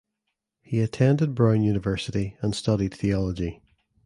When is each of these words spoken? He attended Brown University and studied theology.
He 0.63 0.79
attended 0.79 1.35
Brown 1.35 1.61
University 1.61 2.35
and 2.41 2.55
studied 2.55 2.91
theology. 2.91 3.61